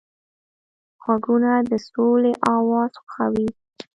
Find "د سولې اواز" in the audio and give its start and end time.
1.69-2.91